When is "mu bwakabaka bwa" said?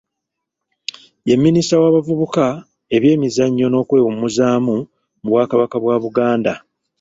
5.21-5.95